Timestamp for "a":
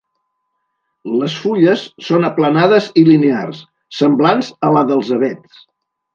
4.71-4.75